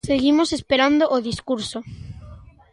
Seguimos 0.09 0.49
esperando 0.57 1.03
o 1.15 1.17
discurso. 1.29 1.77